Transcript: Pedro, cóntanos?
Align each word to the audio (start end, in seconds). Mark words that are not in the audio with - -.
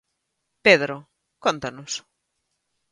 Pedro, 0.65 0.95
cóntanos? 1.43 1.91